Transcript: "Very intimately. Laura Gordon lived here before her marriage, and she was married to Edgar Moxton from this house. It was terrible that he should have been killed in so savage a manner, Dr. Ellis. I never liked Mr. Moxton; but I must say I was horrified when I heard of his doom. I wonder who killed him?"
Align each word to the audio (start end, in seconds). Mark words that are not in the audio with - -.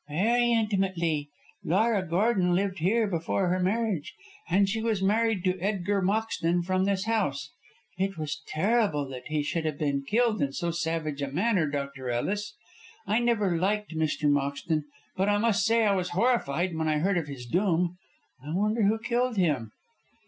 "Very 0.09 0.51
intimately. 0.53 1.29
Laura 1.63 2.01
Gordon 2.03 2.55
lived 2.55 2.79
here 2.79 3.05
before 3.05 3.49
her 3.49 3.59
marriage, 3.59 4.15
and 4.49 4.67
she 4.67 4.81
was 4.81 4.99
married 5.03 5.43
to 5.43 5.59
Edgar 5.59 6.01
Moxton 6.01 6.63
from 6.63 6.85
this 6.85 7.05
house. 7.05 7.51
It 7.99 8.17
was 8.17 8.41
terrible 8.47 9.07
that 9.09 9.27
he 9.27 9.43
should 9.43 9.63
have 9.63 9.77
been 9.77 10.03
killed 10.03 10.41
in 10.41 10.53
so 10.53 10.71
savage 10.71 11.21
a 11.21 11.27
manner, 11.27 11.67
Dr. 11.67 12.09
Ellis. 12.09 12.55
I 13.05 13.19
never 13.19 13.55
liked 13.59 13.93
Mr. 13.95 14.27
Moxton; 14.27 14.85
but 15.15 15.29
I 15.29 15.37
must 15.37 15.63
say 15.65 15.85
I 15.85 15.93
was 15.93 16.09
horrified 16.17 16.75
when 16.75 16.87
I 16.87 16.97
heard 16.97 17.19
of 17.19 17.27
his 17.27 17.45
doom. 17.45 17.99
I 18.43 18.51
wonder 18.55 18.81
who 18.87 18.97
killed 18.97 19.37
him?" 19.37 19.71